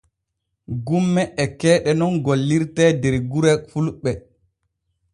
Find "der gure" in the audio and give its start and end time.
3.01-3.51